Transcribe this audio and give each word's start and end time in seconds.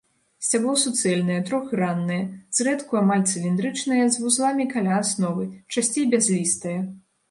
Сцябло 0.45 0.73
суцэльнае, 0.83 1.35
трохграннае, 1.49 2.17
зрэдку 2.61 2.99
амаль 3.03 3.29
цыліндрычнае 3.31 4.03
з 4.17 4.27
вузламі 4.27 4.69
каля 4.77 5.01
асновы, 5.01 5.51
часцей 5.77 6.13
бязлістае. 6.17 6.79